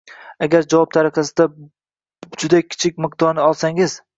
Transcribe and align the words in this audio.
Agar 0.45 0.63
javob 0.73 0.95
tariqasida 0.95 1.47
juda 2.45 2.65
kichik 2.71 2.99
miqdorni 3.07 3.49
olsangiz. 3.53 4.01